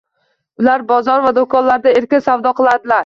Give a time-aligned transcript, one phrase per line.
[0.63, 2.99] Ular bozor va do'konlarda erkin savdo qiladilar